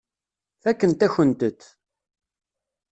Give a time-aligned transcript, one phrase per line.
[0.61, 1.61] Fakken-akent-t.